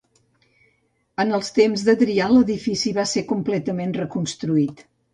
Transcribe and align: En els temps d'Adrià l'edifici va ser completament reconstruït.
En 1.25 1.33
els 1.39 1.53
temps 1.59 1.85
d'Adrià 1.89 2.31
l'edifici 2.33 2.97
va 2.99 3.09
ser 3.15 3.27
completament 3.37 3.99
reconstruït. 4.03 4.87